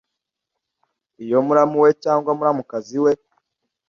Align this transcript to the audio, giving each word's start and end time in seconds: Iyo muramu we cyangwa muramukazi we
Iyo 1.23 1.37
muramu 1.47 1.75
we 1.83 1.89
cyangwa 2.03 2.31
muramukazi 2.37 2.97
we 3.03 3.11